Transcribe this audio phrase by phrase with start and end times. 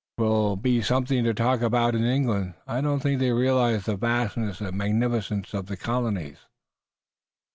[0.17, 2.55] 'Twill be something to talk about in England.
[2.65, 6.39] I don't think they realize there the vastness and magnificence of the colonies."